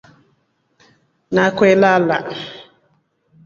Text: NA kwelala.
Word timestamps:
NA 1.33 1.43
kwelala. 1.57 2.17